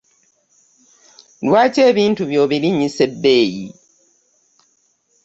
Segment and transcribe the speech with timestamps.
[1.45, 3.67] Lwaki ebintu by'obirinyisa ebbeeyi?